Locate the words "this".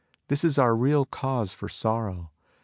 0.29-0.43